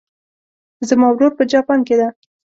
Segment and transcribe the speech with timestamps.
[0.87, 2.07] زما ورور په جاپان کې ده